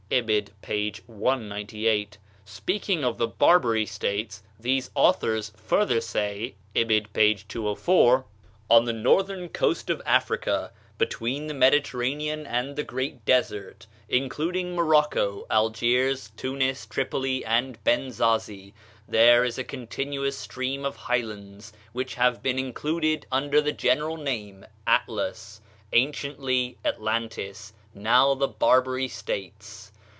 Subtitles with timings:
[0.13, 0.93] (Ibid., p.
[1.07, 7.35] 198.) Speaking of the Barbary States, these authors further say (Ibid., p.
[7.35, 8.25] 204):
[8.69, 15.45] "On the northern coast of Africa, between the Mediterranean and the Great Desert, including Morocco,
[15.49, 18.73] Algiers, Tunis, Tripoli, and Benzazi,
[19.07, 24.65] there is a continuous system of highlands, which have been included under the general term
[24.85, 25.61] Atlas
[25.93, 29.87] anciently Atlantis, now the Barbary States....